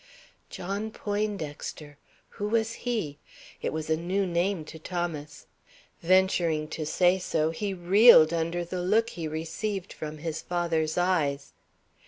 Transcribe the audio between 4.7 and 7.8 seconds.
Thomas. Venturing to say so, he